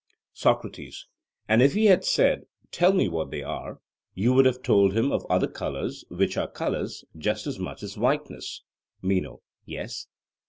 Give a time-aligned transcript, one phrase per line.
[0.33, 1.05] SOCRATES:
[1.47, 3.77] And if he had said, Tell me what they are?
[4.15, 7.99] you would have told him of other colours which are colours just as much as
[7.99, 8.63] whiteness.
[9.03, 10.07] MENO: Yes.